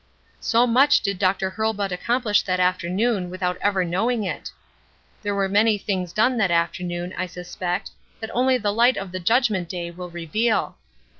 [0.39, 1.51] So much did Dr.
[1.51, 4.49] Hurlbut accomplish that afternoon without ever knowing it.
[5.21, 9.19] There were many things done that afternoon, I suspect, that only the light of the
[9.19, 10.75] judgement day will reveal.